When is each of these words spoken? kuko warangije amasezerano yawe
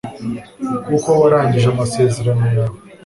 kuko 0.85 1.09
warangije 1.21 1.67
amasezerano 1.69 2.45
yawe 2.55 2.77